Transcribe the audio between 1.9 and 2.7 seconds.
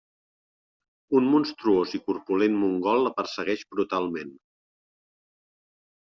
i corpulent